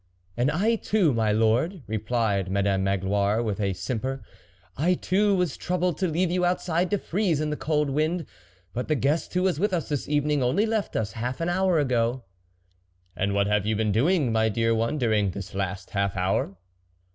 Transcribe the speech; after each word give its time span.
"And 0.35 0.49
I 0.49 0.77
too, 0.77 1.13
my 1.13 1.31
lord," 1.31 1.83
replied 1.85 2.49
Madame 2.49 2.83
Magloire 2.83 3.43
with 3.43 3.61
a 3.61 3.73
simper," 3.73 4.23
I 4.75 4.95
too 4.95 5.35
was 5.35 5.55
troubled 5.57 5.99
to 5.99 6.07
leave 6.07 6.31
you 6.31 6.43
outside 6.43 6.89
to 6.89 6.97
freeze 6.97 7.39
in 7.39 7.51
the 7.51 7.55
cold 7.55 7.91
wind, 7.91 8.25
but 8.73 8.87
the 8.87 8.95
guest 8.95 9.31
who 9.35 9.43
was 9.43 9.59
with 9.59 9.73
us 9.73 9.89
this 9.89 10.09
evening 10.09 10.41
only 10.41 10.65
left 10.65 10.95
us 10.95 11.11
half 11.11 11.39
an 11.39 11.49
hour 11.49 11.77
ago."" 11.77 12.23
And 13.15 13.35
what 13.35 13.45
have 13.45 13.67
you 13.67 13.75
been 13.75 13.91
doing, 13.91 14.31
my 14.31 14.49
dear 14.49 14.73
one, 14.73 14.97
during 14.97 15.29
this 15.29 15.53
last 15.53 15.91
half 15.91 16.17
hour 16.17 16.55